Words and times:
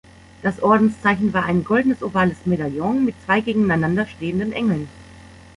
Das 0.41 0.63
Ordenszeichen 0.63 1.31
war 1.31 1.45
ein 1.45 1.63
goldenes 1.63 2.01
ovales 2.01 2.47
Medaillon, 2.47 3.05
mit 3.05 3.13
zwei 3.23 3.39
gegeneinander 3.39 4.07
stehenden 4.07 4.51
Engeln. 4.51 4.89